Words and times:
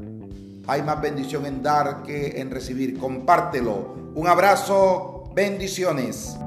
hay 0.68 0.84
más 0.84 1.02
bendición 1.02 1.46
en 1.46 1.62
dar 1.62 2.04
que 2.04 2.40
en 2.40 2.50
recibir. 2.50 2.98
Compártelo. 2.98 4.14
Un 4.16 4.28
abrazo, 4.28 5.26
bendiciones. 5.36 6.38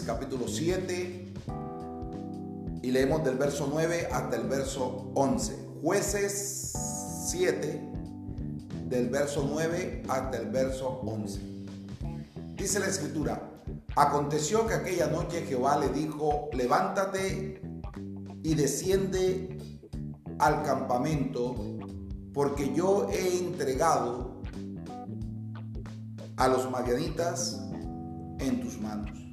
Capítulo 0.00 0.48
7 0.48 1.32
y 2.82 2.90
leemos 2.90 3.24
del 3.24 3.36
verso 3.36 3.68
9 3.70 4.08
hasta 4.12 4.36
el 4.36 4.48
verso 4.48 5.10
11. 5.14 5.66
Jueces 5.82 6.72
7 7.28 7.80
del 8.88 9.08
verso 9.08 9.46
9 9.48 10.02
hasta 10.08 10.38
el 10.38 10.50
verso 10.50 11.00
11. 11.04 11.40
Dice 12.56 12.80
la 12.80 12.86
escritura, 12.86 13.50
aconteció 13.94 14.66
que 14.66 14.74
aquella 14.74 15.08
noche 15.08 15.44
Jehová 15.46 15.78
le 15.78 15.88
dijo, 15.88 16.48
levántate 16.52 17.60
y 18.42 18.54
desciende 18.54 19.58
al 20.38 20.62
campamento, 20.62 21.54
porque 22.32 22.72
yo 22.74 23.08
he 23.10 23.38
entregado 23.38 24.42
a 26.36 26.48
los 26.48 26.70
madianitas 26.70 27.60
en 28.38 28.60
tus 28.60 28.80
manos. 28.80 29.25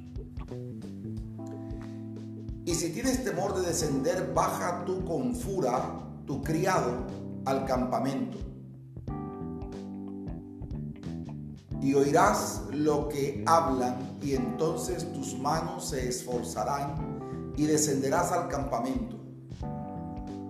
Y 2.66 2.74
si 2.74 2.90
tienes 2.90 3.22
temor 3.22 3.54
de 3.54 3.66
descender, 3.66 4.32
baja 4.34 4.84
tú 4.86 5.04
con 5.04 5.34
fura, 5.34 6.00
tu 6.26 6.42
criado, 6.42 7.06
al 7.44 7.66
campamento. 7.66 8.38
Y 11.82 11.92
oirás 11.92 12.62
lo 12.70 13.08
que 13.08 13.44
hablan, 13.46 14.18
y 14.22 14.34
entonces 14.34 15.12
tus 15.12 15.38
manos 15.38 15.90
se 15.90 16.08
esforzarán 16.08 17.52
y 17.56 17.66
descenderás 17.66 18.32
al 18.32 18.48
campamento. 18.48 19.16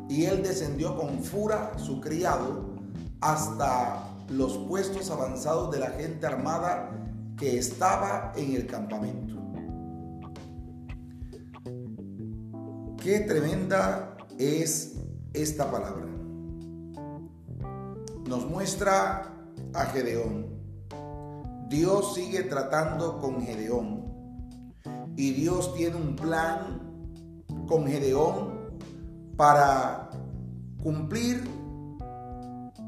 Y 0.08 0.26
él 0.26 0.44
descendió 0.44 0.96
con 0.96 1.18
fura, 1.18 1.72
su 1.76 2.00
criado, 2.00 2.74
hasta 3.20 4.04
los 4.28 4.56
puestos 4.68 5.10
avanzados 5.10 5.72
de 5.72 5.80
la 5.80 5.90
gente 5.90 6.26
armada 6.26 6.90
que 7.36 7.58
estaba 7.58 8.32
en 8.36 8.54
el 8.54 8.68
campamento. 8.68 9.43
Qué 13.04 13.20
tremenda 13.20 14.16
es 14.38 14.94
esta 15.34 15.70
palabra. 15.70 16.06
Nos 18.26 18.46
muestra 18.48 19.30
a 19.74 19.84
Gedeón. 19.84 20.46
Dios 21.68 22.14
sigue 22.14 22.44
tratando 22.44 23.18
con 23.18 23.42
Gedeón. 23.42 24.06
Y 25.16 25.34
Dios 25.34 25.74
tiene 25.74 25.96
un 25.96 26.16
plan 26.16 26.80
con 27.68 27.86
Gedeón 27.86 28.70
para 29.36 30.08
cumplir 30.82 31.44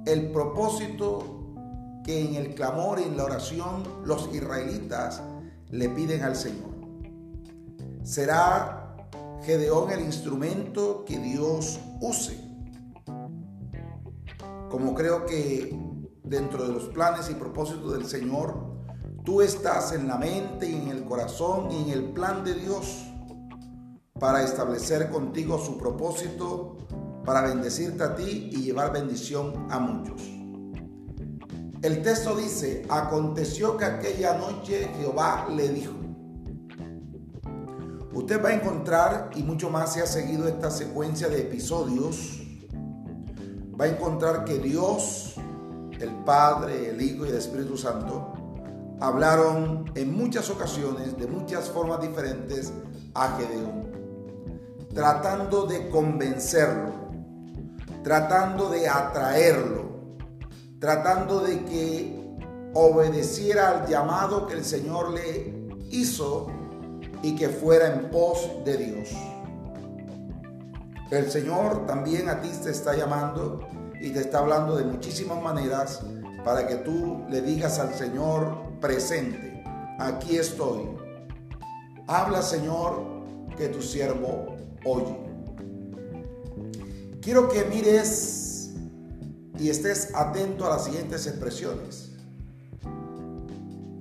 el 0.06 0.33
propósito 0.33 1.53
que 2.04 2.25
en 2.25 2.37
el 2.37 2.54
clamor 2.54 3.00
y 3.00 3.03
en 3.03 3.19
la 3.19 3.25
oración 3.25 3.83
los 4.06 4.34
israelitas 4.34 5.22
le 5.69 5.91
piden 5.91 6.22
al 6.22 6.37
Señor. 6.37 6.71
Será 8.03 8.86
Gedeón 9.43 9.91
el 9.91 10.01
instrumento 10.01 11.05
que 11.05 11.19
Dios 11.19 11.79
use. 12.01 12.41
Como 14.71 14.95
creo 14.95 15.25
que 15.27 15.79
dentro 16.23 16.67
de 16.67 16.73
los 16.73 16.85
planes 16.89 17.31
y 17.31 17.35
propósitos 17.35 17.93
del 17.93 18.07
Señor, 18.07 18.77
tú 19.25 19.41
estás 19.43 19.93
en 19.93 20.09
la 20.09 20.17
mente 20.17 20.69
y 20.69 20.75
en 20.75 20.89
el 20.89 21.05
corazón 21.05 21.71
y 21.71 21.85
en 21.85 21.91
el 21.91 22.05
plan 22.13 22.45
de 22.45 22.55
Dios 22.55 23.05
para 24.19 24.43
establecer 24.43 25.11
contigo 25.11 25.59
su 25.59 25.79
propósito 25.79 26.77
para 27.25 27.43
bendecirte 27.43 28.05
a 28.05 28.15
ti 28.15 28.51
y 28.53 28.63
llevar 28.63 28.93
bendición 28.93 29.67
a 29.71 29.79
muchos. 29.79 30.23
El 31.83 32.03
texto 32.03 32.35
dice, 32.35 32.85
aconteció 32.89 33.77
que 33.77 33.85
aquella 33.85 34.39
noche 34.39 34.89
Jehová 34.99 35.47
le 35.55 35.69
dijo. 35.69 36.06
Usted 38.16 38.43
va 38.43 38.49
a 38.49 38.54
encontrar, 38.54 39.31
y 39.37 39.43
mucho 39.43 39.71
más 39.71 39.93
se 39.93 40.03
ha 40.03 40.06
seguido 40.06 40.49
esta 40.49 40.71
secuencia 40.71 41.28
de 41.28 41.43
episodios, 41.43 42.41
va 43.78 43.84
a 43.84 43.88
encontrar 43.88 44.44
que 44.44 44.59
Dios, 44.59 45.34
el 46.00 46.25
Padre, 46.25 46.91
el 46.91 47.00
Hijo 47.00 47.27
y 47.27 47.28
el 47.28 47.37
Espíritu 47.37 47.77
Santo 47.77 48.32
hablaron 49.00 49.84
en 49.94 50.16
muchas 50.16 50.49
ocasiones, 50.50 51.16
de 51.19 51.27
muchas 51.27 51.69
formas 51.69 52.00
diferentes, 52.00 52.72
a 53.15 53.37
Gedeón, 53.37 53.91
tratando 54.94 55.66
de 55.66 55.88
convencerlo 55.91 57.06
tratando 58.06 58.69
de 58.69 58.88
atraerlo, 58.88 60.16
tratando 60.78 61.41
de 61.41 61.65
que 61.65 62.37
obedeciera 62.72 63.71
al 63.71 63.88
llamado 63.88 64.47
que 64.47 64.54
el 64.54 64.65
Señor 64.65 65.10
le 65.10 65.53
hizo 65.91 66.47
y 67.22 67.34
que 67.37 67.49
fuera 67.49 67.93
en 67.93 68.10
pos 68.10 68.49
de 68.65 68.77
Dios. 68.77 69.10
El 71.10 71.31
Señor 71.31 71.87
también 71.87 72.28
a 72.28 72.41
ti 72.41 72.50
te 72.62 72.71
está 72.71 72.97
llamando 72.97 73.60
y 74.00 74.10
te 74.10 74.21
está 74.21 74.41
hablando 74.41 74.77
de 74.77 74.84
muchísimas 74.84 75.41
maneras 75.41 76.03
para 76.44 76.66
que 76.66 76.77
tú 76.77 77.25
le 77.28 77.41
digas 77.43 77.78
al 77.78 77.94
Señor 77.94 78.78
presente, 78.81 79.62
aquí 79.99 80.37
estoy. 80.37 80.88
Habla 82.09 82.43
Señor 82.43 83.03
que 83.56 83.69
tu 83.69 83.83
siervo 83.83 84.56
oye. 84.84 85.16
Quiero 87.21 87.48
que 87.48 87.65
mires 87.65 88.71
y 89.59 89.71
estés 89.71 90.15
atento 90.15 90.66
a 90.66 90.71
las 90.71 90.84
siguientes 90.84 91.27
expresiones. 91.27 92.10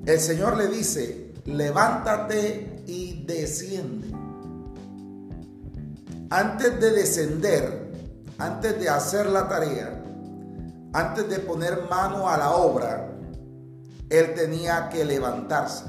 El 0.06 0.20
Señor 0.20 0.58
le 0.58 0.68
dice, 0.68 1.34
levántate 1.46 2.75
y 2.86 3.24
desciende. 3.26 4.08
Antes 6.30 6.80
de 6.80 6.92
descender, 6.92 7.92
antes 8.38 8.80
de 8.80 8.90
hacer 8.90 9.28
la 9.28 9.48
tarea, 9.48 10.04
antes 10.94 11.30
de 11.30 11.40
poner 11.40 11.88
mano 11.90 12.30
a 12.30 12.38
la 12.38 12.52
obra, 12.52 13.10
Él 14.10 14.34
tenía 14.34 14.90
que 14.90 15.06
levantarse. 15.06 15.86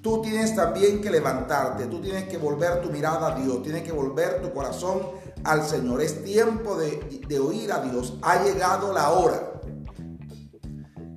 Tú 0.00 0.20
tienes 0.20 0.54
también 0.54 1.00
que 1.00 1.10
levantarte, 1.10 1.86
tú 1.86 2.00
tienes 2.00 2.24
que 2.24 2.36
volver 2.36 2.82
tu 2.82 2.90
mirada 2.90 3.32
a 3.32 3.40
Dios, 3.40 3.62
tienes 3.62 3.82
que 3.84 3.92
volver 3.92 4.42
tu 4.42 4.52
corazón 4.52 5.00
al 5.44 5.64
Señor. 5.64 6.02
Es 6.02 6.22
tiempo 6.22 6.76
de, 6.76 7.38
oír 7.38 7.72
a 7.72 7.80
Dios. 7.80 8.18
Ha 8.22 8.44
llegado 8.44 8.92
la 8.92 9.10
hora. 9.10 9.52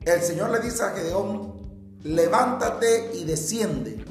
El 0.05 0.21
Señor 0.21 0.51
le 0.51 0.59
dice 0.59 0.83
a 0.83 0.91
Gedeón, 0.91 1.53
levántate 2.03 3.11
y 3.13 3.25
desciende. 3.25 4.05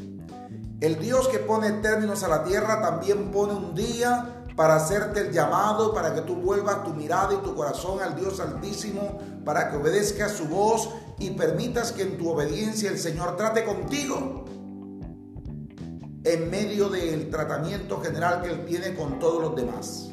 El 0.81 0.99
Dios 0.99 1.29
que 1.29 1.39
pone 1.39 1.73
términos 1.73 2.23
a 2.23 2.29
la 2.29 2.45
tierra 2.45 2.83
también 2.83 3.31
pone 3.31 3.55
un 3.55 3.75
día 3.75 4.45
para 4.57 4.77
hacerte 4.77 5.21
el 5.21 5.33
llamado, 5.33 5.95
para 5.95 6.15
que 6.15 6.21
tú 6.23 6.37
vuelvas 6.37 6.85
tu 6.85 6.93
mirada 6.93 7.35
y 7.35 7.39
tu 7.39 7.55
corazón 7.55 8.01
al 8.01 8.15
Dios 8.15 8.41
Altísimo, 8.41 9.19
para 9.45 9.71
que 9.71 9.77
obedezcas 9.77 10.33
su 10.33 10.47
voz 10.47 10.91
y 11.19 11.31
permitas 11.31 11.93
que 11.93 12.03
en 12.03 12.19
tu 12.19 12.31
obediencia 12.31 12.91
el 12.91 12.99
Señor 12.99 13.37
trate 13.37 13.65
contigo 13.65 14.45
en 16.25 16.51
medio 16.51 16.89
del 16.89 17.31
tratamiento 17.31 18.01
general 18.01 18.43
que 18.43 18.51
él 18.51 18.65
tiene 18.67 18.95
con 18.95 19.19
todos 19.19 19.41
los 19.41 19.57
demás. 19.57 20.11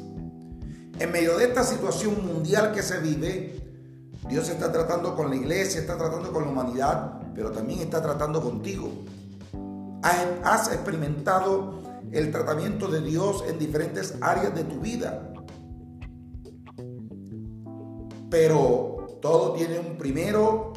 En 0.98 1.10
medio 1.10 1.36
de 1.36 1.46
esta 1.46 1.64
situación 1.64 2.24
mundial 2.24 2.72
que 2.72 2.82
se 2.82 3.00
vive, 3.00 3.60
Dios 4.28 4.48
está 4.48 4.70
tratando 4.70 5.16
con 5.16 5.28
la 5.28 5.36
iglesia, 5.36 5.80
está 5.80 5.98
tratando 5.98 6.32
con 6.32 6.44
la 6.44 6.50
humanidad, 6.50 7.20
pero 7.34 7.50
también 7.50 7.80
está 7.80 8.00
tratando 8.00 8.40
contigo. 8.40 8.90
Has 10.04 10.70
experimentado 10.70 11.80
el 12.12 12.30
tratamiento 12.30 12.88
de 12.88 13.00
Dios 13.00 13.42
en 13.48 13.58
diferentes 13.58 14.14
áreas 14.20 14.54
de 14.54 14.64
tu 14.64 14.78
vida. 14.80 15.32
Pero 18.28 19.18
todo 19.22 19.54
tiene 19.54 19.78
un 19.78 19.96
primero 19.96 20.74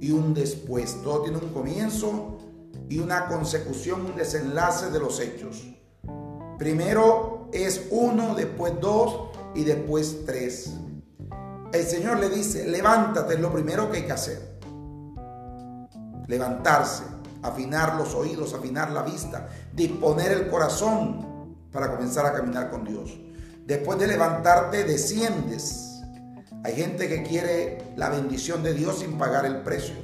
y 0.00 0.10
un 0.10 0.32
después. 0.32 1.02
Todo 1.02 1.22
tiene 1.22 1.36
un 1.36 1.50
comienzo 1.50 2.38
y 2.88 2.98
una 2.98 3.26
consecución, 3.26 4.06
un 4.06 4.16
desenlace 4.16 4.90
de 4.90 5.00
los 5.00 5.20
hechos. 5.20 5.66
Primero 6.58 7.50
es 7.52 7.88
uno, 7.90 8.34
después 8.34 8.72
dos 8.80 9.36
y 9.54 9.64
después 9.64 10.24
tres. 10.24 10.72
El 11.74 11.84
Señor 11.84 12.20
le 12.20 12.30
dice, 12.30 12.66
levántate, 12.66 13.34
es 13.34 13.40
lo 13.40 13.52
primero 13.52 13.90
que 13.90 13.98
hay 13.98 14.06
que 14.06 14.12
hacer. 14.12 14.58
Levantarse, 16.26 17.04
afinar 17.42 17.96
los 17.96 18.14
oídos, 18.14 18.54
afinar 18.54 18.90
la 18.90 19.02
vista, 19.02 19.48
disponer 19.72 20.32
el 20.32 20.48
corazón 20.48 21.56
para 21.72 21.90
comenzar 21.94 22.26
a 22.26 22.32
caminar 22.32 22.70
con 22.70 22.84
Dios. 22.84 23.18
Después 23.66 23.98
de 23.98 24.06
levantarte, 24.06 24.84
desciendes 24.84 25.88
hay 26.64 26.74
gente 26.74 27.08
que 27.08 27.22
quiere 27.22 27.78
la 27.96 28.10
bendición 28.10 28.62
de 28.62 28.74
Dios 28.74 28.98
sin 28.98 29.16
pagar 29.16 29.46
el 29.46 29.62
precio. 29.62 29.94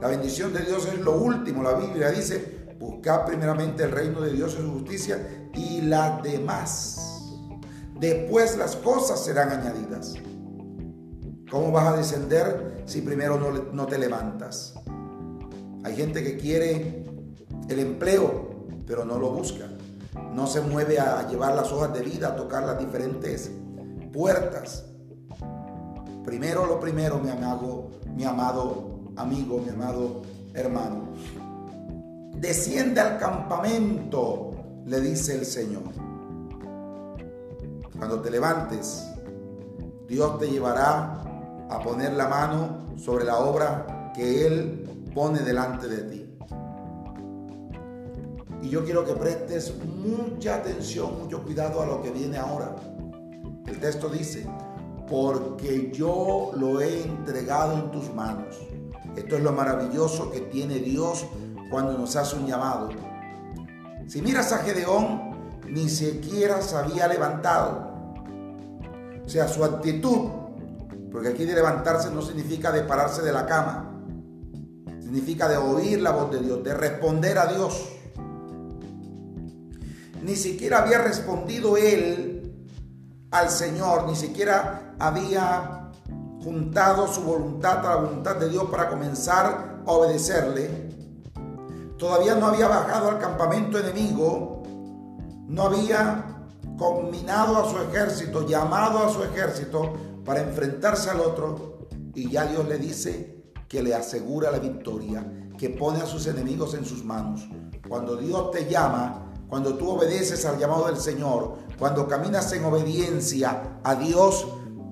La 0.00 0.08
bendición 0.08 0.52
de 0.52 0.60
Dios 0.60 0.86
es 0.86 0.98
lo 1.00 1.12
último. 1.12 1.62
La 1.62 1.74
Biblia 1.74 2.10
dice, 2.10 2.74
buscad 2.78 3.24
primeramente 3.24 3.84
el 3.84 3.92
reino 3.92 4.20
de 4.20 4.32
Dios 4.32 4.56
y 4.58 4.62
su 4.62 4.72
justicia 4.72 5.48
y 5.54 5.82
las 5.82 6.22
demás. 6.22 7.22
Después 7.98 8.58
las 8.58 8.76
cosas 8.76 9.24
serán 9.24 9.50
añadidas. 9.50 10.14
¿Cómo 11.50 11.70
vas 11.70 11.94
a 11.94 11.96
descender 11.96 12.82
si 12.84 13.00
primero 13.00 13.38
no, 13.38 13.50
no 13.72 13.86
te 13.86 13.96
levantas? 13.96 14.74
Hay 15.86 15.96
gente 15.96 16.22
que 16.22 16.36
quiere 16.36 17.06
el 17.68 17.78
empleo, 17.78 18.50
pero 18.86 19.04
no 19.04 19.18
lo 19.18 19.30
busca. 19.30 19.66
No 20.34 20.46
se 20.46 20.60
mueve 20.60 20.98
a 20.98 21.26
llevar 21.28 21.54
las 21.54 21.72
hojas 21.72 21.94
de 21.94 22.02
vida, 22.02 22.28
a 22.28 22.36
tocar 22.36 22.64
las 22.64 22.78
diferentes 22.78 23.50
puertas 24.12 24.84
Primero 26.26 26.66
lo 26.66 26.80
primero, 26.80 27.20
mi 27.20 27.30
amado, 27.30 27.86
mi 28.16 28.24
amado 28.24 28.98
amigo, 29.14 29.60
mi 29.60 29.68
amado 29.68 30.22
hermano. 30.54 31.10
Desciende 32.34 33.00
al 33.00 33.16
campamento, 33.18 34.50
le 34.86 35.00
dice 35.00 35.36
el 35.36 35.46
Señor. 35.46 35.84
Cuando 37.96 38.20
te 38.20 38.32
levantes, 38.32 39.06
Dios 40.08 40.36
te 40.40 40.50
llevará 40.50 41.22
a 41.70 41.80
poner 41.80 42.14
la 42.14 42.26
mano 42.26 42.98
sobre 42.98 43.24
la 43.24 43.38
obra 43.38 44.12
que 44.12 44.48
Él 44.48 44.85
pone 45.16 45.40
delante 45.40 45.88
de 45.88 46.02
ti. 46.02 46.38
Y 48.60 48.68
yo 48.68 48.84
quiero 48.84 49.02
que 49.02 49.14
prestes 49.14 49.72
mucha 49.82 50.56
atención, 50.56 51.22
mucho 51.22 51.42
cuidado 51.42 51.80
a 51.80 51.86
lo 51.86 52.02
que 52.02 52.10
viene 52.10 52.36
ahora. 52.36 52.76
El 53.66 53.80
texto 53.80 54.10
dice, 54.10 54.46
porque 55.08 55.90
yo 55.90 56.50
lo 56.54 56.82
he 56.82 57.02
entregado 57.02 57.72
en 57.72 57.90
tus 57.92 58.12
manos. 58.12 58.58
Esto 59.16 59.36
es 59.36 59.42
lo 59.42 59.52
maravilloso 59.52 60.30
que 60.30 60.40
tiene 60.40 60.80
Dios 60.80 61.24
cuando 61.70 61.96
nos 61.96 62.14
hace 62.14 62.36
un 62.36 62.46
llamado. 62.46 62.90
Si 64.08 64.20
miras 64.20 64.52
a 64.52 64.58
Gedeón, 64.58 65.30
ni 65.66 65.88
siquiera 65.88 66.60
se 66.60 66.76
había 66.76 67.08
levantado. 67.08 67.90
O 69.24 69.28
sea, 69.30 69.48
su 69.48 69.64
actitud, 69.64 70.28
porque 71.10 71.28
aquí 71.28 71.46
de 71.46 71.54
levantarse 71.54 72.10
no 72.10 72.20
significa 72.20 72.70
de 72.70 72.82
pararse 72.82 73.22
de 73.22 73.32
la 73.32 73.46
cama, 73.46 73.95
significa 75.06 75.48
de 75.48 75.56
oír 75.56 76.00
la 76.02 76.10
voz 76.10 76.32
de 76.32 76.40
Dios, 76.40 76.64
de 76.64 76.74
responder 76.74 77.38
a 77.38 77.46
Dios. 77.46 77.90
Ni 80.20 80.34
siquiera 80.34 80.82
había 80.82 80.98
respondido 80.98 81.76
él 81.76 82.66
al 83.30 83.48
Señor, 83.48 84.08
ni 84.08 84.16
siquiera 84.16 84.96
había 84.98 85.92
juntado 86.42 87.06
su 87.06 87.20
voluntad 87.20 87.86
a 87.86 87.90
la 87.90 87.96
voluntad 88.00 88.34
de 88.34 88.48
Dios 88.48 88.64
para 88.64 88.88
comenzar 88.88 89.82
a 89.86 89.92
obedecerle. 89.92 90.90
Todavía 91.96 92.34
no 92.34 92.46
había 92.46 92.66
bajado 92.66 93.10
al 93.10 93.20
campamento 93.20 93.78
enemigo, 93.78 94.64
no 95.46 95.62
había 95.62 96.48
combinado 96.76 97.58
a 97.58 97.70
su 97.70 97.78
ejército, 97.78 98.44
llamado 98.44 99.04
a 99.04 99.08
su 99.08 99.22
ejército 99.22 99.92
para 100.24 100.40
enfrentarse 100.40 101.10
al 101.10 101.20
otro 101.20 101.86
y 102.12 102.28
ya 102.28 102.46
Dios 102.46 102.66
le 102.66 102.78
dice 102.78 103.35
que 103.68 103.82
le 103.82 103.94
asegura 103.94 104.50
la 104.50 104.58
victoria, 104.58 105.26
que 105.58 105.70
pone 105.70 106.00
a 106.00 106.06
sus 106.06 106.26
enemigos 106.26 106.74
en 106.74 106.84
sus 106.84 107.04
manos. 107.04 107.48
Cuando 107.88 108.16
Dios 108.16 108.50
te 108.50 108.68
llama, 108.68 109.32
cuando 109.48 109.74
tú 109.74 109.90
obedeces 109.90 110.44
al 110.44 110.58
llamado 110.58 110.86
del 110.86 110.98
Señor, 110.98 111.54
cuando 111.78 112.08
caminas 112.08 112.52
en 112.52 112.64
obediencia 112.64 113.78
a 113.82 113.94
Dios, 113.94 114.46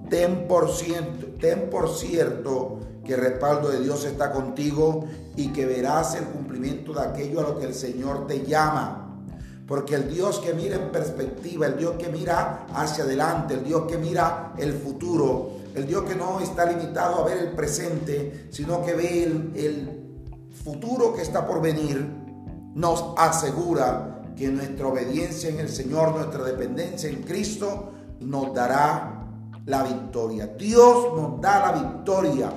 ten 0.09 0.47
por, 0.47 0.71
cierto, 0.71 1.27
ten 1.41 1.71
por 1.71 1.89
cierto 1.91 2.79
que 3.05 3.15
el 3.15 3.21
respaldo 3.21 3.69
de 3.71 3.81
Dios 3.81 4.05
está 4.05 4.33
contigo 4.33 5.05
y 5.37 5.49
que 5.49 5.67
verás 5.67 6.15
el 6.15 6.25
cumplimiento 6.25 6.93
de 6.93 7.01
aquello 7.01 7.41
a 7.41 7.43
lo 7.43 7.59
que 7.59 7.67
el 7.67 7.75
Señor 7.75 8.27
te 8.27 8.45
llama. 8.45 9.01
Porque 9.67 9.95
el 9.95 10.13
Dios 10.13 10.41
que 10.41 10.53
mira 10.53 10.77
en 10.77 10.93
perspectiva, 10.93 11.67
el 11.67 11.77
Dios 11.77 11.95
que 11.99 12.09
mira 12.09 12.67
hacia 12.75 13.05
adelante, 13.05 13.55
el 13.55 13.65
Dios 13.65 13.85
que 13.89 13.97
mira 13.97 14.53
el 14.59 14.75
futuro, 14.75 15.64
el 15.75 15.87
Dios 15.87 16.05
que 16.05 16.15
no 16.15 16.41
está 16.41 16.65
limitado 16.67 17.21
a 17.21 17.25
ver 17.25 17.39
el 17.39 17.53
presente, 17.53 18.49
sino 18.51 18.85
que 18.85 18.95
ve 18.95 19.25
el, 19.25 20.01
futuro 20.65 21.13
que 21.13 21.21
está 21.21 21.47
por 21.47 21.61
venir, 21.61 22.09
nos 22.75 23.13
asegura 23.19 24.23
que 24.35 24.49
nuestra 24.49 24.87
obediencia 24.87 25.51
en 25.51 25.59
el 25.59 25.69
Señor, 25.69 26.15
nuestra 26.15 26.43
dependencia 26.43 27.11
en 27.11 27.23
Cristo, 27.23 27.93
nos 28.21 28.55
dará 28.55 29.27
la 29.67 29.83
victoria. 29.83 30.47
Dios 30.47 31.13
nos 31.15 31.39
da 31.41 31.71
la 31.71 31.73
victoria. 31.73 32.51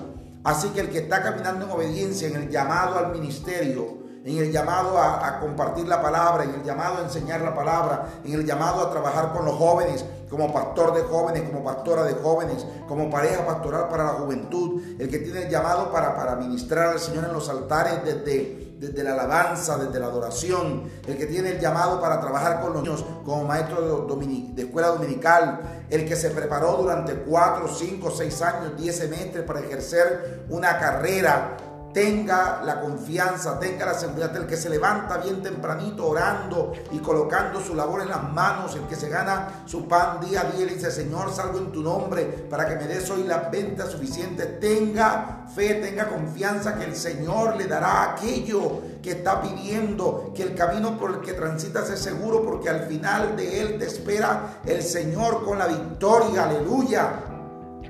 Así 0.43 0.69
que 0.69 0.81
el 0.81 0.89
que 0.89 0.99
está 0.99 1.21
caminando 1.21 1.65
en 1.65 1.71
obediencia, 1.71 2.29
en 2.29 2.35
el 2.37 2.49
llamado 2.49 2.97
al 2.97 3.11
ministerio, 3.11 3.97
en 4.27 4.37
el 4.37 4.51
llamado 4.51 4.99
a, 4.99 5.39
compartir 5.39 5.87
la 5.87 6.01
palabra, 6.01 6.43
en 6.43 6.55
el 6.55 6.63
llamado 6.63 6.97
a 6.97 7.01
enseñar 7.03 7.39
la 7.41 7.55
palabra, 7.55 8.07
en 8.25 8.33
el 8.33 8.45
llamado 8.45 8.81
a 8.81 8.91
trabajar 8.91 9.31
con 9.31 9.45
los 9.45 9.55
jóvenes, 9.55 10.03
como 10.29 10.51
pastor 10.51 10.93
de 10.93 11.03
jóvenes, 11.03 11.43
como 11.49 11.63
pastora 11.63 12.03
de 12.03 12.13
jóvenes, 12.15 12.65
como 12.89 13.09
pareja 13.09 13.45
pastoral 13.45 13.87
para 13.87 14.03
la 14.03 14.13
juventud, 14.13 14.81
el 14.99 15.09
que 15.09 15.19
tiene 15.19 15.43
el 15.43 15.49
llamado 15.49 15.91
para, 15.93 16.13
para 16.15 16.35
ministrar 16.35 16.89
al 16.89 16.99
Señor 16.99 17.23
en 17.23 17.33
los 17.33 17.47
altares 17.47 18.03
desde 18.03 18.67
desde 18.79 19.03
la 19.03 19.13
alabanza, 19.13 19.77
desde 19.77 19.99
la 19.99 20.05
adoración, 20.05 20.83
el 21.07 21.17
que 21.17 21.25
tiene 21.25 21.49
el 21.49 21.59
llamado 21.59 21.99
para 21.99 22.21
trabajar 22.21 22.61
con 22.61 22.73
los 22.73 22.83
niños 22.83 23.03
como 23.25 23.43
maestro 23.43 24.05
de, 24.05 24.27
de 24.53 24.61
escuela 24.61 24.89
dominical, 24.89 25.85
el 25.89 26.07
que 26.07 26.15
se 26.15 26.29
preparó 26.29 26.73
durante 26.77 27.13
cuatro, 27.15 27.67
cinco, 27.67 28.11
seis 28.11 28.39
años, 28.41 28.73
diez 28.77 28.97
semestres 28.97 29.43
para 29.45 29.61
ejercer 29.61 30.45
una 30.49 30.77
carrera 30.77 31.57
tenga 31.97 32.61
la 32.63 32.79
confianza, 32.79 33.57
tenga 33.57 33.83
la 33.87 33.95
seguridad 33.95 34.29
del 34.29 34.45
que 34.45 34.55
se 34.55 34.69
levanta 34.69 35.17
bien 35.17 35.41
tempranito 35.41 36.05
orando 36.05 36.71
y 36.91 36.99
colocando 36.99 37.59
su 37.59 37.73
labor 37.73 38.03
en 38.03 38.09
las 38.09 38.31
manos, 38.33 38.75
el 38.75 38.83
que 38.83 38.95
se 38.95 39.09
gana 39.09 39.63
su 39.65 39.87
pan 39.87 40.19
día 40.21 40.41
a 40.41 40.51
día 40.51 40.67
y 40.67 40.75
dice, 40.75 40.91
Señor, 40.91 41.33
salgo 41.33 41.57
en 41.57 41.71
tu 41.71 41.81
nombre 41.81 42.25
para 42.51 42.67
que 42.67 42.75
me 42.75 42.85
des 42.85 43.09
hoy 43.09 43.23
las 43.23 43.49
ventas 43.49 43.89
suficientes. 43.89 44.59
Tenga 44.59 45.47
fe, 45.55 45.73
tenga 45.81 46.07
confianza 46.07 46.77
que 46.77 46.85
el 46.85 46.95
Señor 46.95 47.57
le 47.57 47.65
dará 47.65 48.13
aquello 48.13 48.79
que 49.01 49.13
está 49.13 49.41
pidiendo, 49.41 50.31
que 50.35 50.43
el 50.43 50.53
camino 50.53 50.99
por 50.99 51.09
el 51.09 51.21
que 51.21 51.33
transitas 51.33 51.89
es 51.89 51.99
seguro 51.99 52.45
porque 52.45 52.69
al 52.69 52.81
final 52.81 53.35
de 53.35 53.59
él 53.59 53.79
te 53.79 53.87
espera 53.87 54.59
el 54.67 54.83
Señor 54.83 55.43
con 55.43 55.57
la 55.57 55.65
victoria. 55.65 56.43
Aleluya. 56.43 57.09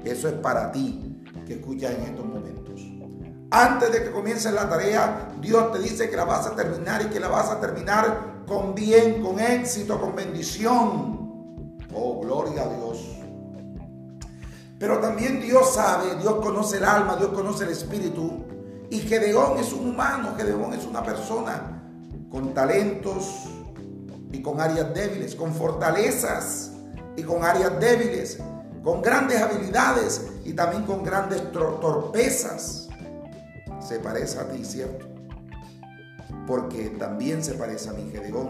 Eso 0.02 0.30
es 0.30 0.36
para 0.36 0.72
ti 0.72 1.26
que 1.46 1.56
escuchas 1.56 1.92
en 1.92 2.04
estos 2.04 2.26
momentos. 2.26 2.87
Antes 3.50 3.94
de 3.94 4.04
que 4.04 4.12
comiences 4.12 4.52
la 4.52 4.68
tarea, 4.68 5.32
Dios 5.40 5.72
te 5.72 5.80
dice 5.80 6.10
que 6.10 6.18
la 6.18 6.26
vas 6.26 6.46
a 6.48 6.56
terminar 6.56 7.02
y 7.02 7.06
que 7.06 7.20
la 7.20 7.30
vas 7.30 7.50
a 7.50 7.62
terminar 7.62 8.44
con 8.46 8.76
bien, 8.76 9.22
con 9.24 9.40
éxito, 9.40 10.00
con 10.02 10.16
bendición. 10.16 11.78
Oh, 11.94 12.20
gloria 12.22 12.64
a 12.64 12.68
Dios. 12.68 13.08
Pero 14.78 15.00
también 15.00 15.40
Dios 15.40 15.74
sabe, 15.74 16.16
Dios 16.16 16.36
conoce 16.36 16.78
el 16.78 16.84
alma, 16.84 17.16
Dios 17.16 17.30
conoce 17.30 17.64
el 17.64 17.72
espíritu. 17.72 18.44
Y 18.90 19.00
Gedeón 19.00 19.58
es 19.60 19.72
un 19.72 19.90
humano, 19.90 20.34
Gedeón 20.36 20.74
es 20.74 20.86
una 20.86 21.02
persona 21.02 21.82
con 22.30 22.54
talentos 22.54 23.46
y 24.32 24.42
con 24.42 24.60
áreas 24.60 24.94
débiles, 24.94 25.36
con 25.36 25.54
fortalezas 25.54 26.74
y 27.16 27.24
con 27.24 27.46
áreas 27.46 27.80
débiles, 27.80 28.40
con 28.84 29.02
grandes 29.02 29.42
habilidades 29.42 30.28
y 30.44 30.52
también 30.52 30.84
con 30.84 31.04
grandes 31.04 31.50
torpezas 31.52 32.87
se 33.88 34.00
parece 34.00 34.40
a 34.40 34.50
ti, 34.50 34.66
¿cierto? 34.66 35.06
Porque 36.46 36.90
también 36.90 37.44
se 37.44 37.54
parece 37.54 37.90
a 37.90 37.94
mi 37.94 38.12
Gedeón. 38.12 38.50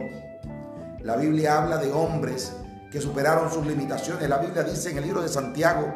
La 1.02 1.16
Biblia 1.16 1.62
habla 1.62 1.78
de 1.78 1.92
hombres 1.92 2.54
que 2.92 3.00
superaron 3.00 3.52
sus 3.52 3.66
limitaciones. 3.66 4.28
La 4.28 4.40
Biblia 4.40 4.64
dice 4.64 4.92
en 4.92 4.98
el 4.98 5.04
libro 5.04 5.22
de 5.22 5.30
Santiago 5.30 5.94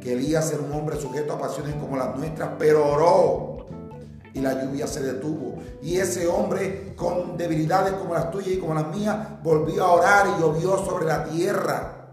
que 0.00 0.14
Elías 0.14 0.50
era 0.52 0.62
un 0.62 0.72
hombre 0.72 1.00
sujeto 1.00 1.34
a 1.34 1.38
pasiones 1.38 1.76
como 1.76 1.96
las 1.96 2.16
nuestras, 2.16 2.50
pero 2.58 2.86
oró 2.86 3.66
y 4.32 4.40
la 4.40 4.60
lluvia 4.60 4.88
se 4.88 5.02
detuvo. 5.02 5.54
Y 5.80 5.96
ese 5.98 6.26
hombre 6.26 6.94
con 6.96 7.36
debilidades 7.36 7.94
como 7.94 8.14
las 8.14 8.30
tuyas 8.32 8.54
y 8.54 8.58
como 8.58 8.74
las 8.74 8.88
mías 8.94 9.40
volvió 9.42 9.84
a 9.84 9.92
orar 9.92 10.26
y 10.36 10.40
llovió 10.40 10.84
sobre 10.84 11.06
la 11.06 11.24
tierra. 11.24 12.10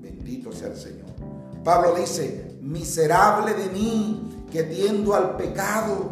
Bendito 0.00 0.52
sea 0.52 0.68
el 0.68 0.76
Señor. 0.76 1.06
Pablo 1.64 1.94
dice, 1.96 2.56
miserable 2.60 3.54
de 3.54 3.68
mí 3.70 4.21
que 4.52 4.64
tiendo 4.64 5.14
al 5.14 5.36
pecado. 5.36 6.10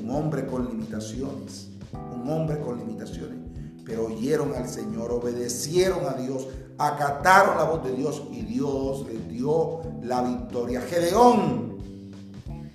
Un 0.00 0.10
hombre 0.10 0.46
con 0.46 0.68
limitaciones, 0.68 1.68
un 1.92 2.30
hombre 2.30 2.60
con 2.60 2.78
limitaciones. 2.78 3.38
Pero 3.84 4.06
oyeron 4.06 4.54
al 4.54 4.68
Señor, 4.68 5.10
obedecieron 5.10 6.06
a 6.06 6.14
Dios, 6.14 6.46
acataron 6.78 7.56
la 7.58 7.64
voz 7.64 7.84
de 7.84 7.92
Dios 7.94 8.22
y 8.30 8.42
Dios 8.42 9.04
les 9.06 9.28
dio 9.28 9.80
la 10.02 10.22
victoria. 10.22 10.80
Gedeón, 10.82 11.73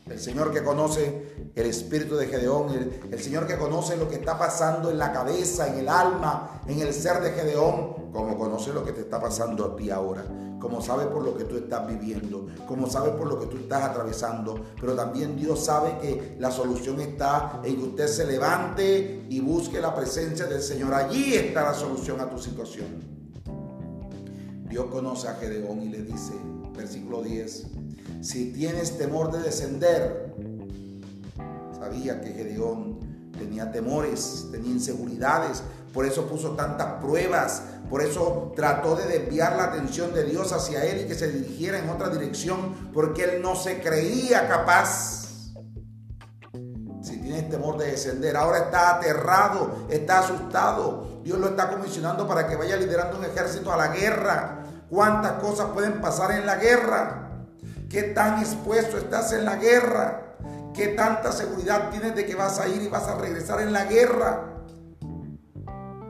el 0.10 0.20
Señor 0.20 0.52
que 0.52 0.64
conoce 0.64 1.52
el 1.56 1.66
espíritu 1.66 2.16
de 2.16 2.28
Gedeón, 2.28 2.70
el, 3.12 3.20
Señor 3.20 3.46
que 3.46 3.58
conoce 3.58 3.98
lo 3.98 4.10
que 4.10 4.16
está 4.16 4.38
pasando 4.38 4.90
en 4.90 4.98
la 4.98 5.12
cabeza, 5.12 5.68
en 5.68 5.80
el 5.80 5.90
alma, 5.90 6.62
en 6.68 6.80
el 6.80 6.94
ser 6.94 7.22
de 7.22 7.32
Gedeón, 7.32 8.12
como 8.12 8.38
conoce 8.38 8.74
lo 8.74 8.84
que 8.84 8.92
te 8.92 9.02
está 9.02 9.20
pasando 9.20 9.66
a 9.66 9.76
ti 9.76 9.90
ahora, 9.90 10.26
como 10.60 10.82
sabe 10.82 11.06
por 11.06 11.24
lo 11.24 11.38
que 11.38 11.46
tú 11.46 11.58
estás 11.58 11.88
viviendo, 11.88 12.48
como 12.68 12.90
sabe 12.90 13.12
por 13.12 13.28
lo 13.28 13.40
que 13.40 13.46
tú 13.46 13.58
estás 13.58 13.84
atravesando, 13.84 14.64
pero 14.80 14.96
también 14.96 15.36
Dios 15.36 15.64
sabe 15.64 15.98
que 16.02 16.36
la 16.40 16.52
solución 16.52 17.00
está 17.02 17.62
en 17.64 17.78
que 17.78 17.84
usted 17.84 18.08
se 18.08 18.26
levante 18.26 19.26
y 19.30 19.40
busque 19.42 19.80
la 19.80 19.94
presencia 19.96 20.46
del 20.46 20.62
Señor. 20.62 20.94
Allí 20.94 21.36
está 21.36 21.64
la 21.64 21.74
solución 21.74 22.20
a 22.20 22.30
tu 22.30 22.40
situación. 22.40 23.20
Dios 24.70 24.86
conoce 24.92 25.28
a 25.28 25.36
Gedeón 25.36 25.82
y 25.82 25.90
le 25.90 26.04
dice, 26.04 26.34
versículo 26.76 27.24
10, 27.24 27.79
si 28.22 28.52
tienes 28.52 28.98
temor 28.98 29.32
de 29.32 29.40
descender, 29.40 30.34
sabía 31.78 32.22
que 32.22 32.32
Gedeón 32.32 33.00
tenía 33.38 33.72
temores, 33.72 34.48
tenía 34.52 34.72
inseguridades, 34.72 35.64
por 35.94 36.06
eso 36.06 36.28
puso 36.28 36.52
tantas 36.52 37.02
pruebas, 37.02 37.64
por 37.90 38.02
eso 38.02 38.54
trató 38.56 38.96
de 38.96 39.06
desviar 39.06 39.56
la 39.56 39.66
atención 39.66 40.14
de 40.14 40.24
Dios 40.24 40.52
hacia 40.52 40.84
él 40.86 41.02
y 41.02 41.08
que 41.08 41.16
se 41.16 41.32
dirigiera 41.32 41.80
en 41.80 41.90
otra 41.90 42.10
dirección, 42.10 42.92
porque 42.94 43.24
él 43.24 43.42
no 43.42 43.56
se 43.56 43.80
creía 43.80 44.48
capaz. 44.48 45.54
Si 47.02 47.18
tienes 47.22 47.50
temor 47.50 47.78
de 47.78 47.92
descender, 47.92 48.36
ahora 48.36 48.60
está 48.60 48.98
aterrado, 48.98 49.88
está 49.90 50.20
asustado. 50.20 51.22
Dios 51.24 51.40
lo 51.40 51.48
está 51.48 51.72
comisionando 51.72 52.28
para 52.28 52.48
que 52.48 52.56
vaya 52.56 52.76
liderando 52.76 53.18
un 53.18 53.26
ejército 53.26 53.72
a 53.72 53.78
la 53.78 53.88
guerra 53.88 54.60
cuántas 54.90 55.34
cosas 55.34 55.70
pueden 55.74 56.02
pasar 56.02 56.32
en 56.32 56.46
la 56.46 56.56
guerra, 56.56 57.19
qué 57.90 58.04
tan 58.04 58.40
expuesto 58.40 58.98
estás 58.98 59.34
en 59.34 59.46
la 59.46 59.56
guerra, 59.56 60.36
qué 60.74 60.90
tanta 60.90 61.32
seguridad 61.32 61.90
tienes 61.90 62.16
de 62.16 62.26
que 62.26 62.36
vas 62.36 62.60
a 62.60 62.68
ir 62.68 62.84
y 62.84 62.88
vas 62.88 63.08
a 63.08 63.16
regresar 63.16 63.62
en 63.62 63.74
la 63.74 63.86
guerra. 63.86 64.64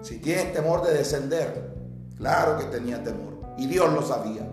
Si 0.01 0.19
tienes 0.19 0.53
temor 0.53 0.85
de 0.85 0.93
descender, 0.93 1.73
claro 2.17 2.57
que 2.57 2.65
tenía 2.65 3.01
temor 3.03 3.39
y 3.57 3.67
Dios 3.67 3.91
lo 3.93 4.01
sabía, 4.01 4.51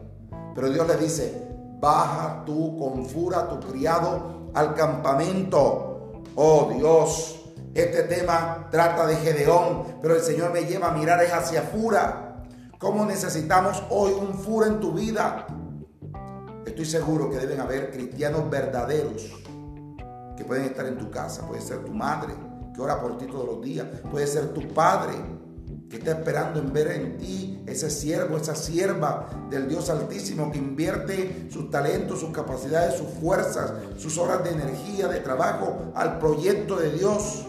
pero 0.54 0.70
Dios 0.70 0.86
le 0.86 0.96
dice, 0.96 1.46
baja 1.80 2.44
tú 2.46 2.78
con 2.78 3.04
fura 3.06 3.48
tu 3.48 3.60
criado 3.60 4.50
al 4.54 4.74
campamento. 4.74 6.22
Oh 6.36 6.70
Dios, 6.72 7.44
este 7.74 8.04
tema 8.04 8.68
trata 8.70 9.06
de 9.06 9.16
Gedeón, 9.16 9.98
pero 10.00 10.14
el 10.14 10.22
Señor 10.22 10.52
me 10.52 10.64
lleva 10.64 10.88
a 10.88 10.92
mirar 10.92 11.20
hacia 11.20 11.62
Fura. 11.62 12.44
¿Cómo 12.78 13.04
necesitamos 13.04 13.82
hoy 13.90 14.12
un 14.12 14.34
furo 14.34 14.66
en 14.66 14.80
tu 14.80 14.92
vida? 14.92 15.46
Estoy 16.76 17.00
seguro 17.00 17.30
que 17.30 17.38
deben 17.38 17.58
haber 17.58 17.90
cristianos 17.90 18.50
verdaderos 18.50 19.32
que 20.36 20.44
pueden 20.44 20.64
estar 20.64 20.84
en 20.84 20.98
tu 20.98 21.10
casa. 21.10 21.48
Puede 21.48 21.62
ser 21.62 21.78
tu 21.86 21.90
madre, 21.90 22.34
que 22.74 22.82
ora 22.82 23.00
por 23.00 23.16
ti 23.16 23.24
todos 23.24 23.46
los 23.46 23.62
días. 23.62 23.86
Puede 24.10 24.26
ser 24.26 24.52
tu 24.52 24.60
padre, 24.74 25.14
que 25.88 25.96
está 25.96 26.10
esperando 26.10 26.60
en 26.60 26.74
ver 26.74 26.88
en 26.88 27.16
ti 27.16 27.62
ese 27.64 27.88
siervo, 27.88 28.36
esa 28.36 28.54
sierva 28.54 29.26
del 29.48 29.68
Dios 29.68 29.88
Altísimo 29.88 30.52
que 30.52 30.58
invierte 30.58 31.48
sus 31.50 31.70
talentos, 31.70 32.20
sus 32.20 32.30
capacidades, 32.30 32.98
sus 32.98 33.08
fuerzas, 33.08 33.72
sus 33.96 34.18
horas 34.18 34.44
de 34.44 34.50
energía, 34.50 35.08
de 35.08 35.20
trabajo 35.20 35.92
al 35.94 36.18
proyecto 36.18 36.76
de 36.76 36.90
Dios. 36.90 37.46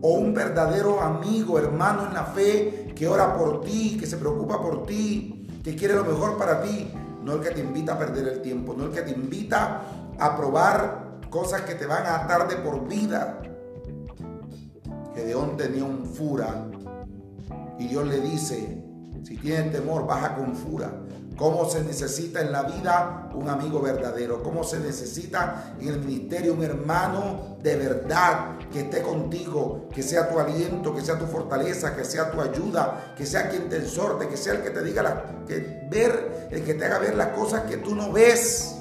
O 0.00 0.14
un 0.14 0.32
verdadero 0.32 1.02
amigo, 1.02 1.58
hermano 1.58 2.06
en 2.06 2.14
la 2.14 2.24
fe 2.24 2.94
que 2.96 3.06
ora 3.06 3.36
por 3.36 3.60
ti, 3.60 3.98
que 4.00 4.06
se 4.06 4.16
preocupa 4.16 4.62
por 4.62 4.86
ti, 4.86 5.46
que 5.62 5.76
quiere 5.76 5.92
lo 5.92 6.04
mejor 6.04 6.38
para 6.38 6.62
ti, 6.62 6.90
no 7.26 7.32
el 7.32 7.40
que 7.40 7.50
te 7.50 7.60
invita 7.60 7.94
a 7.94 7.98
perder 7.98 8.28
el 8.28 8.40
tiempo, 8.40 8.72
no 8.72 8.84
el 8.84 8.92
que 8.92 9.02
te 9.02 9.10
invita 9.10 9.82
a 10.16 10.36
probar 10.36 11.18
cosas 11.28 11.62
que 11.62 11.74
te 11.74 11.84
van 11.84 12.06
a 12.06 12.22
atar 12.22 12.46
de 12.46 12.54
por 12.56 12.86
vida. 12.86 13.42
Gedeón 15.12 15.56
tenía 15.56 15.84
un 15.84 16.06
fura 16.06 16.68
y 17.80 17.88
Dios 17.88 18.06
le 18.06 18.20
dice, 18.20 18.80
si 19.24 19.36
tienes 19.38 19.72
temor, 19.72 20.06
baja 20.06 20.36
con 20.36 20.54
fura. 20.54 20.92
Cómo 21.36 21.68
se 21.68 21.82
necesita 21.82 22.40
en 22.40 22.50
la 22.50 22.62
vida 22.62 23.28
un 23.34 23.48
amigo 23.50 23.80
verdadero, 23.80 24.42
cómo 24.42 24.64
se 24.64 24.80
necesita 24.80 25.74
en 25.78 25.88
el 25.88 26.00
ministerio 26.00 26.54
un 26.54 26.64
hermano 26.64 27.58
de 27.62 27.76
verdad 27.76 28.58
que 28.72 28.80
esté 28.80 29.02
contigo, 29.02 29.86
que 29.94 30.02
sea 30.02 30.30
tu 30.30 30.38
aliento, 30.38 30.94
que 30.94 31.02
sea 31.02 31.18
tu 31.18 31.26
fortaleza, 31.26 31.94
que 31.94 32.04
sea 32.06 32.30
tu 32.30 32.40
ayuda, 32.40 33.12
que 33.16 33.26
sea 33.26 33.50
quien 33.50 33.68
te 33.68 33.76
exhorte, 33.76 34.28
que 34.28 34.36
sea 34.36 34.54
el 34.54 34.62
que 34.62 34.70
te 34.70 34.82
diga 34.82 35.24
que 35.46 35.86
ver, 35.90 36.48
el 36.50 36.64
que 36.64 36.72
te 36.72 36.86
haga 36.86 37.00
ver 37.00 37.14
las 37.14 37.28
cosas 37.28 37.62
que 37.62 37.76
tú 37.76 37.94
no 37.94 38.12
ves. 38.12 38.76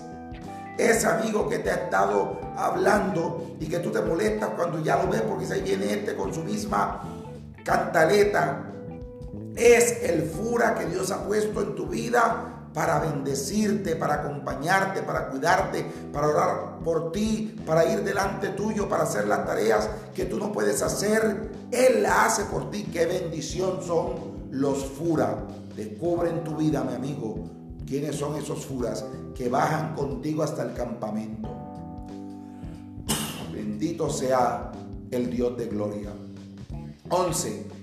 Ese 0.78 1.08
amigo 1.08 1.50
que 1.50 1.60
te 1.60 1.72
ha 1.72 1.76
estado 1.76 2.40
hablando 2.56 3.58
y 3.60 3.68
que 3.68 3.80
tú 3.80 3.92
te 3.92 4.02
molestas 4.02 4.52
cuando 4.56 4.82
ya 4.82 4.96
lo 5.04 5.10
ves 5.10 5.22
porque 5.22 5.46
ahí 5.52 5.62
viene 5.62 5.92
este 5.92 6.16
con 6.16 6.34
su 6.34 6.42
misma 6.42 7.02
cantaleta 7.66 8.72
es 9.56 10.04
el 10.04 10.24
fura 10.24 10.76
que 10.76 10.86
Dios 10.86 11.12
ha 11.12 11.24
puesto 11.26 11.62
en 11.62 11.76
tu 11.76 11.88
vida 11.88 12.56
para 12.74 13.00
bendecirte, 13.00 13.96
para 13.96 14.16
acompañarte, 14.16 15.02
para 15.02 15.30
cuidarte, 15.30 15.86
para 16.12 16.28
orar 16.28 16.80
por 16.84 17.14
ti, 17.14 17.56
para 17.66 17.86
ir 17.86 18.04
delante 18.04 18.50
tuyo, 18.50 18.90
para 18.90 19.04
hacer 19.04 19.28
las 19.28 19.46
tareas 19.46 19.90
que 20.14 20.26
tú 20.26 20.38
no 20.38 20.52
puedes 20.52 20.82
hacer. 20.82 21.52
Él 21.72 22.04
la 22.04 22.26
hace 22.26 22.44
por 22.46 22.70
ti. 22.70 22.84
Qué 22.92 23.06
bendición 23.06 23.80
son 23.82 24.50
los 24.52 24.86
fura. 24.86 25.48
Descubre 25.74 26.30
en 26.30 26.44
tu 26.44 26.58
vida, 26.58 26.84
mi 26.84 26.96
amigo, 26.96 27.50
quiénes 27.88 28.18
son 28.18 28.36
esos 28.36 28.66
furas 28.66 29.06
que 29.34 29.48
bajan 29.48 29.96
contigo 29.96 30.44
hasta 30.44 30.64
el 30.64 30.74
campamento. 30.74 31.50
Bendito 33.54 34.10
sea 34.10 34.72
el 35.12 35.30
Dios 35.30 35.58
de 35.58 35.68
gloria. 35.68 36.12
11 37.10 37.75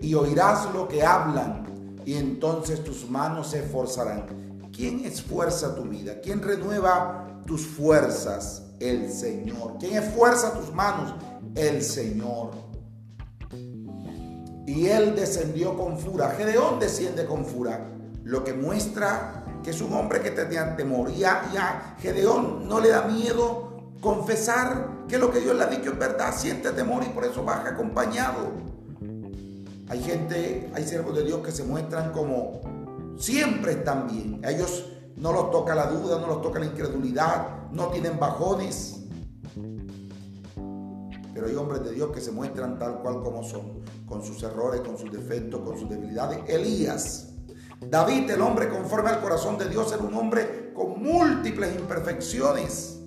y, 0.00 0.14
oirás 0.14 0.72
lo 0.74 0.88
que 0.88 1.04
hablan 1.04 2.02
y 2.04 2.14
entonces 2.14 2.82
tus 2.82 3.08
manos 3.08 3.50
se 3.50 3.60
esforzarán. 3.60 4.70
¿Quién 4.72 5.04
esfuerza 5.04 5.74
tu 5.74 5.84
vida? 5.84 6.20
¿Quién 6.22 6.42
renueva 6.42 7.42
tus 7.46 7.66
fuerzas? 7.66 8.62
El 8.80 9.12
Señor. 9.12 9.76
¿Quién 9.78 10.02
esfuerza 10.02 10.54
tus 10.58 10.72
manos? 10.72 11.14
El 11.54 11.82
Señor. 11.82 12.52
Y 14.66 14.86
él 14.86 15.14
descendió 15.14 15.76
con 15.76 15.98
fura. 15.98 16.30
Gedeón 16.30 16.80
desciende 16.80 17.26
con 17.26 17.44
fura. 17.44 17.86
Lo 18.24 18.42
que 18.42 18.54
muestra 18.54 19.44
que 19.62 19.70
es 19.70 19.80
un 19.80 19.92
hombre 19.92 20.20
que 20.20 20.30
tenía 20.30 20.76
temor. 20.76 21.10
Y 21.10 21.24
a, 21.24 21.42
y 21.52 21.56
a 21.56 21.96
Gedeón 22.00 22.66
no 22.68 22.80
le 22.80 22.88
da 22.88 23.02
miedo 23.02 23.92
confesar 24.00 25.04
que 25.06 25.18
lo 25.18 25.30
que 25.30 25.40
Dios 25.40 25.56
le 25.56 25.64
ha 25.64 25.66
dicho 25.66 25.90
es 25.90 25.98
verdad. 25.98 26.34
Siente 26.34 26.70
temor 26.70 27.02
y 27.04 27.10
por 27.10 27.24
eso 27.24 27.44
baja 27.44 27.70
acompañado. 27.70 28.69
Hay 29.90 30.00
gente, 30.04 30.70
hay 30.72 30.84
siervos 30.84 31.16
de 31.16 31.24
Dios 31.24 31.40
que 31.44 31.50
se 31.50 31.64
muestran 31.64 32.12
como 32.12 32.60
siempre 33.18 33.72
están 33.72 34.06
bien. 34.06 34.40
A 34.44 34.52
ellos 34.52 34.86
no 35.16 35.32
los 35.32 35.50
toca 35.50 35.74
la 35.74 35.86
duda, 35.86 36.20
no 36.20 36.28
los 36.28 36.42
toca 36.42 36.60
la 36.60 36.66
incredulidad, 36.66 37.68
no 37.72 37.88
tienen 37.88 38.16
bajones. 38.16 39.00
Pero 41.34 41.46
hay 41.48 41.56
hombres 41.56 41.82
de 41.82 41.92
Dios 41.92 42.12
que 42.12 42.20
se 42.20 42.30
muestran 42.30 42.78
tal 42.78 43.02
cual 43.02 43.20
como 43.20 43.42
son, 43.42 43.80
con 44.06 44.22
sus 44.22 44.40
errores, 44.44 44.80
con 44.82 44.96
sus 44.96 45.10
defectos, 45.10 45.60
con 45.62 45.76
sus 45.76 45.90
debilidades. 45.90 46.38
Elías, 46.46 47.32
David, 47.80 48.30
el 48.30 48.42
hombre 48.42 48.68
conforme 48.68 49.10
al 49.10 49.20
corazón 49.20 49.58
de 49.58 49.68
Dios, 49.68 49.92
era 49.92 50.04
un 50.04 50.14
hombre 50.14 50.72
con 50.72 51.02
múltiples 51.02 51.74
imperfecciones. 51.76 53.00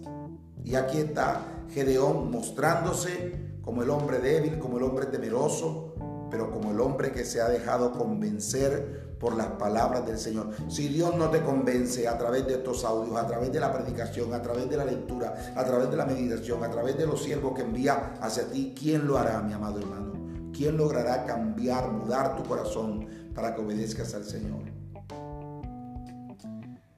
Y 0.66 0.76
aquí 0.76 0.98
está 0.98 1.64
Gedeón 1.70 2.30
mostrándose 2.30 3.54
como 3.62 3.84
el 3.84 3.90
hombre 3.90 4.20
débil, 4.20 4.60
como 4.60 4.78
el 4.78 4.84
hombre 4.84 5.06
temeroso, 5.06 5.93
pero 6.34 6.50
como 6.50 6.72
el 6.72 6.80
hombre 6.82 7.12
que 7.12 7.26
se 7.26 7.42
ha 7.42 7.48
dejado 7.48 7.92
convencer 7.92 9.18
por 9.20 9.36
las 9.36 9.46
palabras 9.50 10.04
del 10.08 10.18
Señor. 10.18 10.50
Si 10.68 10.88
Dios 10.88 11.16
no 11.16 11.30
te 11.30 11.44
convence 11.44 12.08
a 12.08 12.18
través 12.18 12.48
de 12.48 12.56
estos 12.56 12.84
audios, 12.84 13.16
a 13.16 13.28
través 13.28 13.54
de 13.54 13.60
la 13.60 13.72
predicación, 13.72 14.34
a 14.34 14.42
través 14.42 14.68
de 14.68 14.76
la 14.76 14.84
lectura, 14.84 15.54
a 15.56 15.64
través 15.64 15.92
de 15.92 15.96
la 15.96 16.08
meditación, 16.08 16.64
a 16.64 16.72
través 16.72 16.98
de 16.98 17.06
los 17.06 17.22
siervos 17.22 17.54
que 17.54 17.62
envía 17.62 18.16
hacia 18.20 18.50
ti, 18.50 18.74
¿quién 18.76 19.06
lo 19.06 19.20
hará, 19.20 19.44
mi 19.44 19.54
amado 19.54 19.78
hermano? 19.78 20.14
¿Quién 20.52 20.76
logrará 20.76 21.24
cambiar, 21.24 21.92
mudar 21.92 22.36
tu 22.36 22.50
corazón 22.50 23.08
para 23.36 23.54
que 23.54 23.62
obedezcas 23.62 24.16
al 24.16 24.26
Señor? 24.26 24.64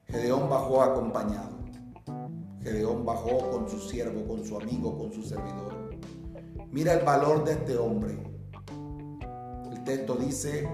Gedeón 0.06 0.48
bajó 0.48 0.82
acompañado. 0.82 1.58
Gedeón 2.62 3.04
bajó 3.04 3.50
con 3.50 3.68
su 3.68 3.80
siervo, 3.80 4.26
con 4.26 4.42
su 4.46 4.56
amigo, 4.56 4.96
con 4.96 5.12
su 5.12 5.22
servidor. 5.22 5.90
Mira 6.72 6.94
el 6.94 7.04
valor 7.04 7.44
de 7.44 7.52
este 7.52 7.76
hombre. 7.76 8.35
Texto 9.86 10.16
dice 10.16 10.68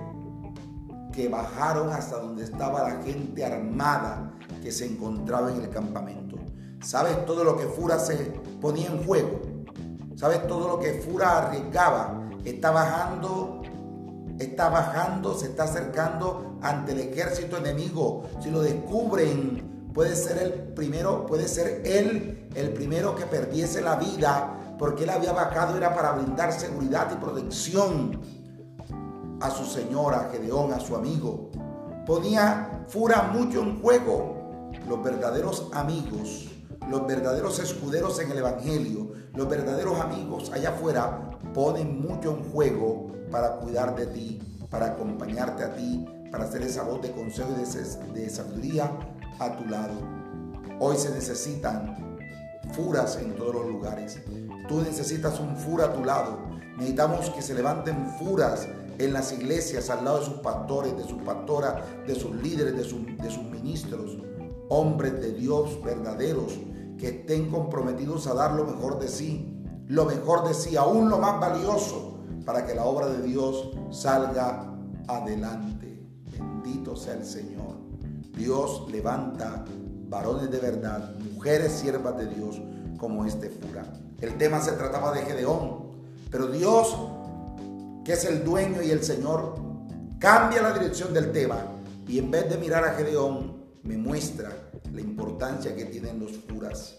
que 1.13 1.29
bajaron 1.29 1.91
hasta 1.91 2.17
donde 2.17 2.45
estaba 2.45 2.89
la 2.89 3.03
gente 3.03 3.45
armada 3.45 4.33
que 4.63 4.73
se 4.73 4.87
encontraba 4.87 5.53
en 5.53 5.61
el 5.61 5.69
campamento. 5.69 6.37
¿Sabes 6.83 7.25
todo 7.27 7.45
lo 7.45 7.57
que 7.57 7.67
Fura 7.67 7.99
se 7.99 8.17
ponía 8.61 8.89
en 8.89 9.05
juego? 9.05 9.43
¿Sabes 10.17 10.47
todo 10.49 10.67
lo 10.67 10.79
que 10.81 10.95
Fura 10.95 11.39
arriesgaba? 11.39 12.23
Está 12.45 12.71
bajando 12.71 13.63
está 14.39 14.71
bajando, 14.71 15.35
se 15.35 15.47
está 15.47 15.65
acercando 15.65 16.59
ante 16.63 16.93
el 16.93 17.01
ejército 17.01 17.59
enemigo. 17.59 18.25
Si 18.41 18.51
lo 18.51 18.61
descubren, 18.61 19.91
puede 19.95 20.17
ser 20.17 20.39
el 20.39 20.53
primero, 20.75 21.27
puede 21.27 21.49
ser 21.49 21.83
él 21.85 22.49
el 22.55 22.73
primero 22.73 23.15
que 23.15 23.27
perdiese 23.27 23.83
la 23.83 23.97
vida, 23.97 24.77
porque 24.79 25.05
él 25.05 25.11
había 25.11 25.33
bajado 25.33 25.77
era 25.77 25.95
para 25.95 26.13
brindar 26.13 26.53
seguridad 26.53 27.09
y 27.13 27.17
protección 27.17 28.21
a 29.43 29.51
su 29.51 29.65
señora, 29.65 30.31
Gedeón, 30.33 30.73
a 30.73 30.81
su 30.81 30.97
amigo. 30.97 31.51
Ponía 32.07 32.73
Fura 32.89 33.31
mucho 33.33 33.63
en 33.63 33.81
juego. 33.81 34.71
Los 34.87 35.03
verdaderos 35.03 35.69
amigos, 35.73 36.51
los 36.91 37.07
verdaderos 37.07 37.59
escuderos 37.59 38.19
en 38.21 38.31
el 38.33 38.39
Evangelio, 38.39 39.13
los 39.35 39.49
verdaderos 39.49 39.99
amigos 39.99 40.51
allá 40.53 40.71
afuera 40.71 41.31
ponen 41.55 42.03
mucho 42.03 42.37
en 42.37 42.53
juego 42.53 43.07
para 43.31 43.57
cuidar 43.57 43.97
de 43.97 44.07
ti, 44.07 44.41
para 44.69 44.89
acompañarte 44.89 45.63
a 45.65 45.75
ti, 45.75 46.05
para 46.31 46.45
hacer 46.45 46.63
esa 46.63 46.83
voz 46.83 47.01
de 47.01 47.13
consejo 47.13 47.49
y 47.57 48.13
de, 48.13 48.29
sabiduría 48.29 48.91
a 49.39 49.57
tu 49.57 49.65
lado. 49.67 49.95
Hoy 50.81 50.97
se 50.99 51.11
necesitan 51.11 52.19
furas 52.73 53.17
en 53.17 53.35
todos 53.37 53.55
los 53.55 53.67
lugares. 53.69 54.21
Tú 54.69 54.83
necesitas 54.83 55.41
un 55.41 55.57
fura 55.57 55.87
a 55.87 55.93
tu 55.95 56.05
lado. 56.05 56.39
Necesitamos 56.77 57.31
que 57.31 57.41
se 57.41 57.55
levanten 57.55 58.07
furas 58.19 58.67
en 58.99 59.13
las 59.13 59.33
iglesias 59.33 59.91
al 59.91 60.05
lado 60.05 60.21
de 60.21 60.27
sus 60.27 60.35
pastores, 60.35 60.97
de 60.97 61.05
sus 61.05 61.23
pastoras, 61.23 61.83
de 62.07 62.15
sus 62.15 62.35
líderes, 62.37 62.75
de, 62.75 63.15
de 63.23 63.31
sus 63.31 63.45
ministros. 63.45 64.19
Hombres 64.69 65.21
de 65.21 65.33
Dios 65.33 65.83
verdaderos 65.83 66.59
que 66.99 67.09
estén 67.09 67.51
comprometidos 67.51 68.27
a 68.27 68.35
dar 68.35 68.53
lo 68.53 68.65
mejor 68.65 68.99
de 68.99 69.09
sí, 69.09 69.53
lo 69.89 70.05
mejor 70.05 70.47
de 70.47 70.55
sí, 70.55 70.77
aún 70.77 71.11
lo 71.11 71.19
más 71.19 71.41
valioso 71.41 72.19
para 72.45 72.65
que 72.67 72.75
la 72.75 72.85
obra 72.85 73.09
de 73.09 73.23
Dios 73.23 73.71
salga 73.91 74.73
adelante. 75.09 76.01
Bendito 76.39 76.97
sea 76.97 77.15
el 77.15 77.25
Señor. 77.25 77.77
Dios 78.37 78.87
levanta 78.91 79.65
varones 80.09 80.51
de 80.51 80.59
verdad, 80.59 81.15
mujeres 81.35 81.73
siervas 81.73 82.17
de 82.17 82.27
Dios 82.27 82.61
como 82.99 83.25
este 83.25 83.51
fura. 83.51 83.85
El 84.21 84.39
tema 84.39 84.61
se 84.61 84.73
trataba 84.73 85.13
de 85.13 85.23
Gedeón, 85.23 85.83
pero 86.31 86.47
Dios, 86.47 86.97
que 88.05 88.15
es 88.15 88.25
el 88.25 88.45
dueño 88.45 88.83
y 88.83 88.91
el 88.91 89.03
Señor, 89.03 89.55
cambia 90.19 90.63
la 90.63 90.73
dirección 90.73 91.13
del 91.15 91.33
tema 91.33 91.59
y 92.07 92.19
en 92.19 92.31
vez 92.31 92.49
de 92.51 92.59
mirar 92.59 92.85
a 92.85 92.95
Gedeón, 92.95 93.63
me 93.83 93.97
muestra 93.97 94.51
la 94.93 95.01
importancia 95.01 95.75
que 95.75 95.87
tienen 95.87 96.21
los 96.21 96.33
furas. 96.33 96.99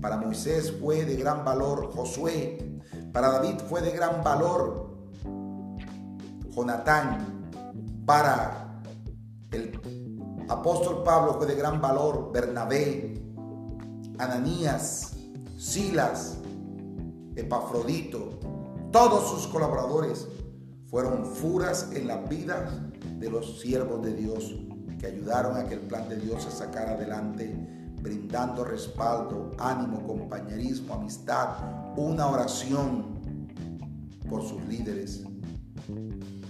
Para 0.00 0.16
Moisés 0.16 0.72
fue 0.80 1.04
de 1.04 1.16
gran 1.16 1.44
valor 1.44 1.90
Josué, 1.92 2.80
para 3.12 3.30
David 3.30 3.60
fue 3.68 3.80
de 3.80 3.90
gran 3.90 4.22
valor 4.22 4.90
Jonatán. 6.54 7.40
Para 8.04 8.80
el 9.52 9.80
apóstol 10.48 11.02
Pablo 11.04 11.34
fue 11.34 11.46
de 11.46 11.54
gran 11.54 11.80
valor 11.80 12.30
Bernabé, 12.32 13.22
Ananías, 14.18 15.16
Silas, 15.56 16.38
Epafrodito. 17.36 18.38
Todos 18.90 19.30
sus 19.30 19.46
colaboradores 19.46 20.26
fueron 20.90 21.24
furas 21.24 21.90
en 21.94 22.08
las 22.08 22.28
vidas 22.28 22.72
de 23.20 23.30
los 23.30 23.60
siervos 23.60 24.02
de 24.02 24.12
Dios 24.14 24.56
que 24.98 25.06
ayudaron 25.06 25.56
a 25.56 25.64
que 25.66 25.74
el 25.74 25.80
plan 25.80 26.08
de 26.08 26.16
Dios 26.16 26.42
se 26.42 26.50
sacara 26.50 26.92
adelante, 26.92 27.54
brindando 28.02 28.64
respaldo, 28.64 29.52
ánimo, 29.58 30.04
compañerismo, 30.04 30.94
amistad, 30.94 31.94
una 31.96 32.26
oración 32.26 33.20
por 34.28 34.42
sus 34.42 34.62
líderes. 34.66 35.22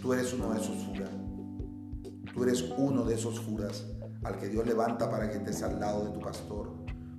Tú 0.00 0.14
eres 0.14 0.32
uno 0.32 0.54
de 0.54 0.60
esos 0.60 0.84
furas. 0.86 1.10
Tú 2.32 2.42
eres 2.42 2.64
uno 2.78 3.04
de 3.04 3.14
esos 3.14 3.38
furas 3.40 3.84
al 4.24 4.38
que 4.38 4.48
Dios 4.48 4.66
levanta 4.66 5.10
para 5.10 5.30
que 5.30 5.36
estés 5.36 5.62
al 5.62 5.78
lado 5.78 6.04
de 6.06 6.10
tu 6.12 6.20
pastor, 6.20 6.72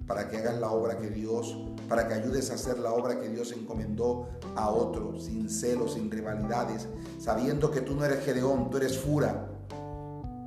para 0.08 0.28
que 0.28 0.38
hagas 0.38 0.60
la 0.60 0.72
obra 0.72 0.98
que 0.98 1.10
Dios, 1.10 1.56
para 1.92 2.08
que 2.08 2.14
ayudes 2.14 2.50
a 2.50 2.54
hacer 2.54 2.80
la 2.80 2.94
obra 2.94 3.20
que 3.20 3.28
Dios 3.28 3.52
encomendó 3.52 4.30
a 4.56 4.70
otro, 4.70 5.20
sin 5.20 5.50
celos, 5.50 5.96
sin 5.96 6.10
rivalidades, 6.10 6.88
sabiendo 7.20 7.70
que 7.70 7.82
tú 7.82 7.96
no 7.96 8.06
eres 8.06 8.24
Gedeón, 8.24 8.70
tú 8.70 8.78
eres 8.78 8.98
fura. 8.98 9.50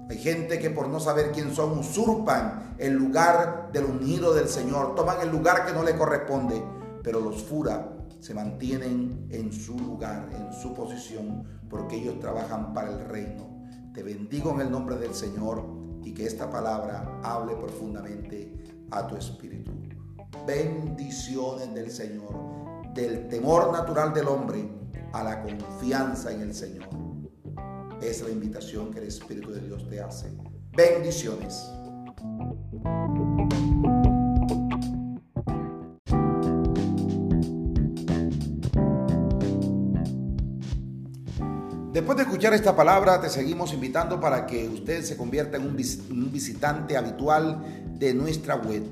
Hay 0.08 0.16
gente 0.16 0.58
que 0.58 0.70
por 0.70 0.88
no 0.88 1.00
saber 1.00 1.32
quién 1.32 1.54
son 1.54 1.78
usurpan 1.78 2.74
el 2.78 2.94
lugar 2.94 3.68
del 3.74 3.84
ungido 3.84 4.32
del 4.32 4.48
Señor, 4.48 4.94
toman 4.94 5.20
el 5.20 5.28
lugar 5.28 5.66
que 5.66 5.74
no 5.74 5.82
le 5.82 5.94
corresponde, 5.98 6.64
pero 7.02 7.20
los 7.20 7.42
fura 7.42 7.92
se 8.20 8.32
mantienen 8.32 9.26
en 9.28 9.52
su 9.52 9.78
lugar, 9.78 10.30
en 10.32 10.50
su 10.50 10.72
posición, 10.72 11.44
porque 11.68 11.96
ellos 11.96 12.20
trabajan 12.20 12.72
para 12.72 12.88
el 12.88 13.04
reino. 13.04 13.66
Te 13.92 14.02
bendigo 14.02 14.50
en 14.52 14.62
el 14.62 14.70
nombre 14.70 14.96
del 14.96 15.14
Señor 15.14 15.62
y 16.04 16.14
que 16.14 16.24
esta 16.24 16.50
palabra 16.50 17.20
hable 17.22 17.54
profundamente 17.56 18.50
a 18.90 19.06
tu 19.06 19.16
espíritu. 19.16 19.83
Bendiciones 20.46 21.74
del 21.74 21.90
Señor, 21.90 22.92
del 22.92 23.28
temor 23.28 23.72
natural 23.72 24.12
del 24.12 24.28
hombre 24.28 24.68
a 25.12 25.22
la 25.22 25.42
confianza 25.42 26.32
en 26.32 26.42
el 26.42 26.54
Señor 26.54 27.04
es 28.04 28.22
la 28.22 28.30
invitación 28.30 28.92
que 28.92 29.00
el 29.00 29.06
Espíritu 29.06 29.50
de 29.50 29.60
Dios 29.60 29.88
te 29.88 30.00
hace. 30.00 30.30
Bendiciones. 30.76 31.70
Después 41.92 42.16
de 42.16 42.24
escuchar 42.24 42.52
esta 42.54 42.74
palabra, 42.74 43.20
te 43.20 43.30
seguimos 43.30 43.72
invitando 43.72 44.20
para 44.20 44.46
que 44.46 44.68
usted 44.68 45.02
se 45.02 45.16
convierta 45.16 45.56
en 45.56 45.62
un 45.64 46.30
visitante 46.32 46.96
habitual 46.96 47.64
de 47.98 48.12
nuestra 48.12 48.56
web 48.56 48.82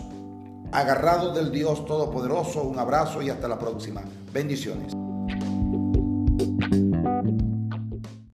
agarrados 0.72 1.34
del 1.34 1.52
Dios 1.52 1.84
Todopoderoso, 1.84 2.62
un 2.62 2.78
abrazo 2.78 3.22
y 3.22 3.30
hasta 3.30 3.48
la 3.48 3.58
próxima. 3.58 4.02
Bendiciones. 4.32 5.05